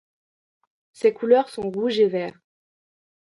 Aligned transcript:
Ses 0.93 1.13
couleurs 1.13 1.49
sont 1.49 1.69
rouge 1.69 1.99
et 1.99 2.07
vert. 2.07 2.33